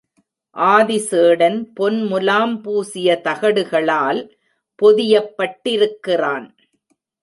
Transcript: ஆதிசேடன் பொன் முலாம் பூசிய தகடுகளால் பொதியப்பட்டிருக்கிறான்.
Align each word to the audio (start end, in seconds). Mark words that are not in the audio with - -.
ஆதிசேடன் 0.55 1.59
பொன் 1.73 1.99
முலாம் 2.03 2.55
பூசிய 2.61 3.19
தகடுகளால் 3.23 4.21
பொதியப்பட்டிருக்கிறான். 4.79 6.47